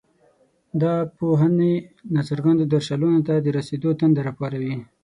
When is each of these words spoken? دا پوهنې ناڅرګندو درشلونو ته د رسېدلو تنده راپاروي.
دا 0.81 0.93
پوهنې 1.17 1.73
ناڅرګندو 2.13 2.65
درشلونو 2.73 3.19
ته 3.27 3.33
د 3.39 3.47
رسېدلو 3.57 3.97
تنده 3.99 4.21
راپاروي. 4.27 4.75